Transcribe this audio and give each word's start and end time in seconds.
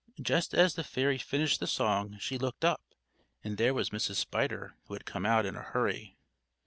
Just 0.19 0.55
as 0.55 0.73
the 0.73 0.83
fairy 0.83 1.19
finished 1.19 1.59
the 1.59 1.67
song 1.67 2.17
she 2.19 2.39
looked 2.39 2.65
up, 2.65 2.81
and 3.43 3.57
there 3.59 3.71
was 3.75 3.91
Mrs. 3.91 4.15
Spider, 4.15 4.73
who 4.87 4.95
had 4.95 5.05
come 5.05 5.27
out 5.27 5.45
in 5.45 5.55
a 5.55 5.61
hurry. 5.61 6.17